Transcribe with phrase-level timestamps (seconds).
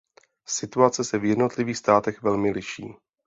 [0.47, 2.93] Situace se v jednotlivým státech velmi liší.